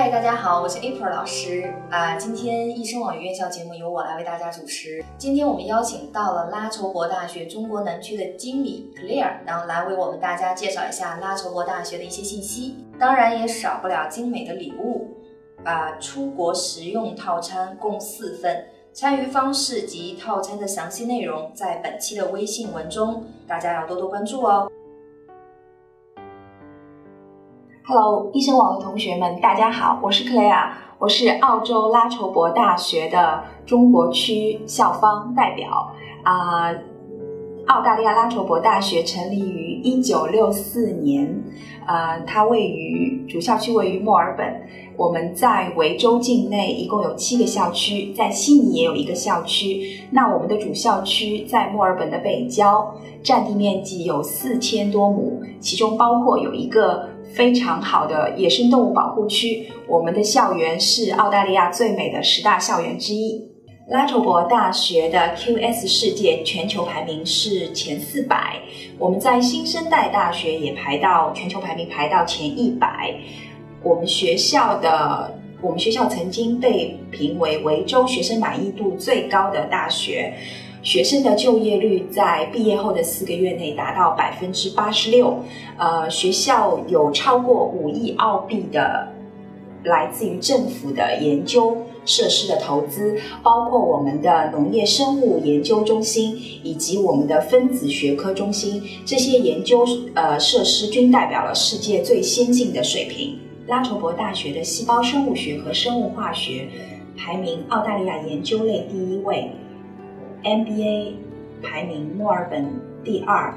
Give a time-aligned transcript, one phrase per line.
[0.00, 2.16] 嗨大家好，我是 April 老师啊。
[2.16, 5.04] 今天医生网语院校节目由我来为大家主持。
[5.18, 12.78] 今天我们邀请到了拉筹伯大学中国南区的经理 Clare，然后来为我们大家介绍一下拉筹伯大学的一些信息。
[12.98, 15.08] 当然也少不了精美的礼物
[15.64, 24.72] 啊，出国实用套餐共四份，参与方式及套餐的详细内容在本期的微信文中，大家要多多关注哦。
[27.92, 35.90] Hello，医生网的同学们，大家好，我是克莱尔，我是澳洲拉筹伯大学的中国区校方代表
[36.22, 36.70] 啊。
[37.66, 41.42] 澳大利亚拉筹伯大学成立于一九六四年，
[41.84, 44.46] 呃，它位于主校区位于墨尔本。
[44.96, 50.00] 我们在维州境内一共有七个校区，在悉尼也有一个校区。
[50.12, 57.08] 那我们的主校区在墨尔本的北郊，占地面积有四千多亩，其中包括有一个。
[57.32, 63.48] 非常好的野生动物保护区，我们的校园是澳大利亚最美的十大校园之一。
[63.88, 68.60] 拉筹伯大学的 QS 世界全球排名是前四百，
[68.98, 73.12] 我们在新生代大学也排到全球排名排到前一百。
[73.82, 80.34] 我们学校的我们学校曾经被评为维州学生满意度最高的大学。
[80.82, 85.40] 学生的就业率在毕业后的四个月内达到百分之八十六，
[85.76, 89.08] 呃，学校有超过五亿澳币的
[89.84, 103.38] 来自于政府的研究设施的投资，包括我们的农业生物研究中心以及我们的分子学科中心，这些研究呃设施均代表了世界最先进的水平。
[103.70, 106.66] 拉筹伯大学的细胞生物学和生物化学
[107.16, 109.48] 排名澳大利亚研究类第一位。
[110.42, 111.12] MBA
[111.62, 112.66] 排名墨尔本
[113.04, 113.54] 第二，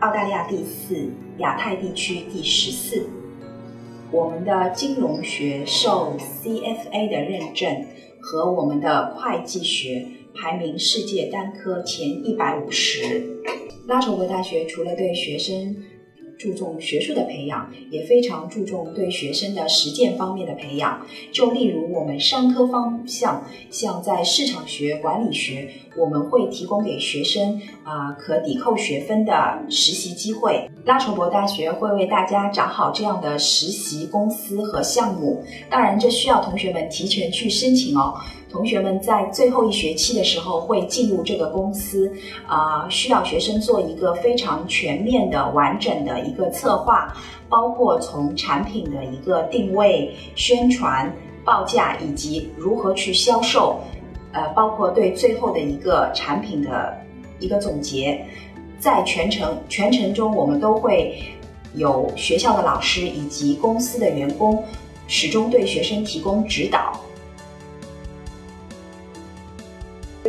[0.00, 3.06] 澳大利亚第四，亚太地区第十四。
[4.10, 7.86] 我们的金融学受 CFA 的认证，
[8.20, 10.04] 和我们的会计学
[10.34, 13.38] 排名世界单科前一百五十。
[13.86, 15.76] 拉筹伯大学除了对学生
[16.38, 21.06] 注重学术的培养，也非常注重对学生的实践方面的培养。
[21.32, 30.68] 就例如我们商科方向，像在市场学、管理学，我们会提供给学生啊可抵扣学分的实习机会。
[30.84, 38.14] 拉筹伯大学会为大家找好这样的实习公司和项目，当然这需要同学们提前去申请哦。
[38.54, 42.08] 同学们在最后一学期的时候会进入这个公司，
[42.46, 47.12] 啊，需要学生做一个非常全面的、完整的一个策划，
[47.48, 51.12] 包括从产品的一个定位、宣传、
[51.44, 53.80] 报价以及如何去销售，
[54.30, 56.96] 呃，包括对最后的一个产品的
[57.40, 58.24] 一个总结，
[58.78, 61.20] 在全程全程中，我们都会
[61.74, 64.62] 有学校的老师以及公司的员工
[65.08, 67.00] 始终对学生提供指导。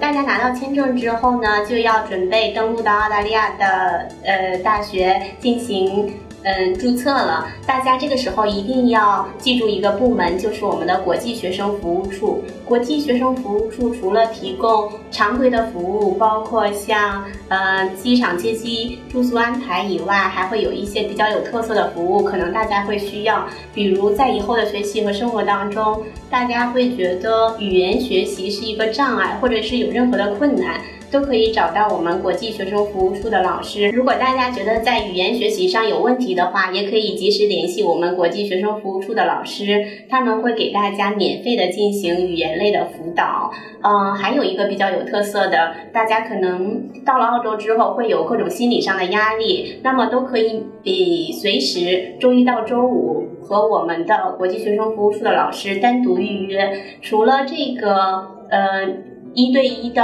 [0.00, 6.12] 大家拿到签证之后呢，就要准备登陆到澳大利亚的呃大学进行。
[6.42, 7.46] 嗯，注册了。
[7.66, 12.42] 大家这个时候一定要记住一个部门，就是我们的国际学生服务处。
[12.64, 23.44] 国际学生服务处除了提供常规的服务，包括像呃机场接机、住宿安排以外，还会有一些比较有特色的服务，可能大家会需要。
[23.74, 30.80] 比如在以后的学习和生活当中，大家会觉得语言学习是一个障碍，或者是有任何的困难。
[31.10, 33.88] 都可以找到我们国际学生服务处的老师。
[33.90, 43.50] 如果大家觉得在语言学习上有问题的话，也可以及时联系我们国际学生服务处的老师，他们会给大家免费的进行语言类的辅导。
[43.82, 56.70] 嗯，还有一个比较有特色的，大家可能到了澳洲之后会有各种心理上的压力，那么都可以比随时周一到周五和我们的国际学生服务处的老师单独预约。
[57.00, 58.86] 除了这个，呃，
[59.34, 60.02] 一对一的。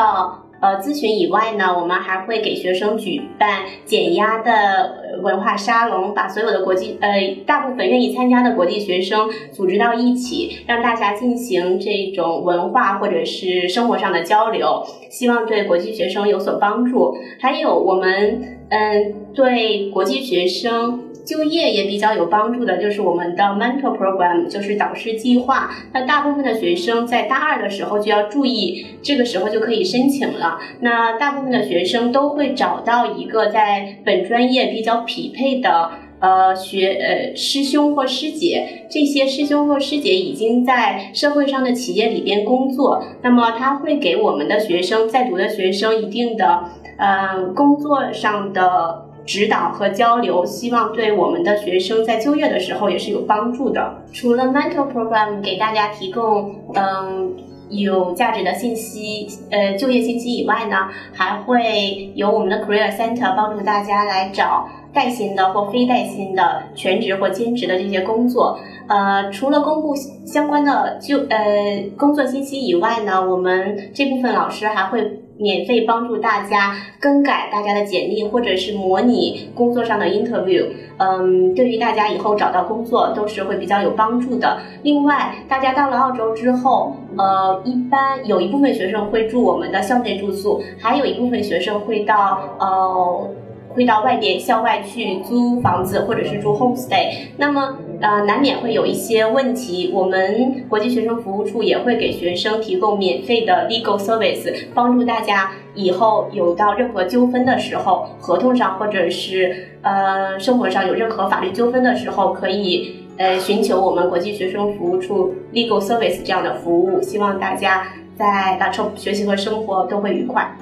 [0.60, 17.14] 呃，咨询以外呢，我们还会给学生举办减压的文化沙龙，把所有的国际呃大部分愿意参加的国际学生组织到一起，让大家进行这种文化或者是生活上的交流，希望对国际学生有所帮助。
[17.40, 21.02] 还有我们嗯，对国际学生。
[21.26, 25.70] 就业也比较有帮助的，就是我们的 mentor program，就是导师计划。
[25.92, 30.58] 那大部分的学生在大二的时候就要注意，这个时候就可以申请了。
[30.80, 35.90] 那大部分的学生都会找到一个在本专业比较匹配的
[36.20, 38.86] 呃学呃师兄或师姐。
[38.88, 46.64] 这些师兄或师姐已经在社会上的企业里边工作，那么他会给我们的学生在读的学生一定的
[46.98, 49.05] 呃工作上的。
[49.26, 54.02] 指导和交流，希望对我们的学生在就业的时候也是有帮助的。
[54.12, 57.34] 除了 mentor program 给大家提供嗯
[57.68, 68.56] 有价值的信息，呃就业信息以外呢，还会有我们的 career center 帮助大家来找带薪的或非带薪的全职或兼职的这些工作。
[68.86, 80.66] 呃，除了公布相关的就呃工作信息以外呢，我们这部分老师还会免费帮助大家更改大家的简历，或者是模拟工作上的 interview。
[80.98, 84.58] 嗯，对于大家以后找到工作都是会比较有帮助的。
[84.82, 93.30] 另外，大家到了澳洲之后，呃，一般有一部分学生会住我们的校内住宿，还有一部分学生会到呃。
[93.74, 99.90] 会到外边校外去租房子，或者是住 homestay，那么呃难免会有一些问题。
[99.92, 117.00] 我们国际学生服务处也会给学生提供免费的 legal service，帮助大家以后有到任何纠纷的时候，合同上或者是呃生活上有任何法律纠纷的时候，可以呃寻求我们国际学生服务处 legal service 这样的服务。
[117.00, 117.88] 希望大家
[118.18, 120.56] 在大抽学习和生活都会愉快。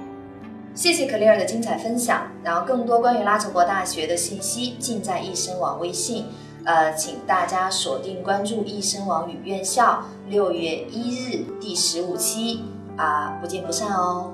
[0.75, 6.25] 谢谢 Clear 的精彩分享，然后更多关于拉筹伯大学的信息尽在易声网微信，
[6.65, 12.65] 呃，请大家锁定关注易生网与院校六月一日第十五期
[12.97, 14.33] 啊，不见不散哦。